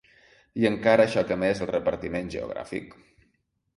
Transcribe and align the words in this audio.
I 0.61 0.65
encara 0.69 1.05
xoca 1.15 1.37
més 1.43 1.63
el 1.65 1.71
repartiment 1.75 2.33
geogràfic. 2.37 2.97